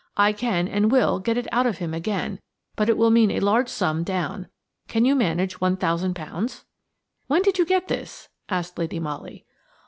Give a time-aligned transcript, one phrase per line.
[0.17, 2.39] I can, and will, get it out of him again,
[2.75, 4.47] but it will mean a large sum down.
[4.87, 6.65] Can you manage one thousand pounds?"
[7.27, 9.45] "When did you get this?" asked Lady Molly.